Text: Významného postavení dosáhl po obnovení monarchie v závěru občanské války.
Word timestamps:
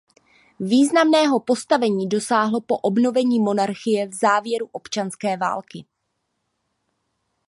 Významného 0.59 1.39
postavení 1.39 2.09
dosáhl 2.09 2.61
po 2.61 2.77
obnovení 2.77 3.39
monarchie 3.39 4.07
v 4.07 4.13
závěru 4.13 4.69
občanské 4.71 5.37
války. 5.37 5.85